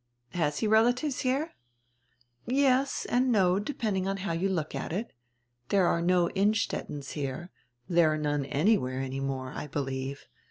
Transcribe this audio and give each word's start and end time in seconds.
"Has 0.31 0.57
he 0.57 0.67
relatives 0.67 1.19
here?" 1.19 1.51
"Yes 2.47 3.05
and 3.07 3.31
no, 3.31 3.59
depending 3.59 4.07
on 4.07 4.17
how 4.25 4.31
you 4.31 4.49
look 4.49 4.73
at 4.73 4.91
it. 4.91 5.13
There 5.69 5.85
are 5.85 6.01
no 6.01 6.27
Innstettens 6.29 7.11
here, 7.11 7.51
there 7.87 8.11
are 8.11 8.17
none 8.17 8.45
anywhere 8.45 8.99
any 9.01 9.19
more, 9.19 9.51
I 9.53 9.67
believe. 9.67 10.25